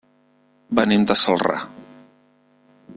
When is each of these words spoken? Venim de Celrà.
Venim 0.79 1.05
de 1.11 1.17
Celrà. 1.25 1.61